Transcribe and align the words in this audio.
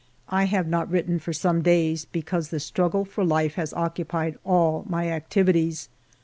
I 0.29 0.45
have 0.45 0.67
not 0.67 0.89
written 0.89 1.19
for 1.19 1.31
some 1.31 1.61
days 1.61 2.05
because 2.05 2.49
the 2.49 2.59
struggle 2.59 3.05
for 3.05 3.23
Hfe 3.23 3.51
has 3.53 3.71
occupied 3.71 4.35
all 4.43 4.83
my 4.89 5.09
activities. 5.11 5.89